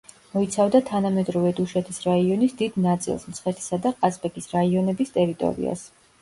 მოიცავდა 0.35 0.79
თანამედროვე 0.85 1.51
დუშეთის 1.59 1.99
რაიონის 2.05 2.55
დიდ 2.61 2.79
ნაწილს, 2.87 3.27
მცხეთისა 3.35 3.79
და 3.85 3.93
ყაზბეგის 4.01 4.49
რაიონების 4.57 5.15
ტერიტორიას. 5.21 5.87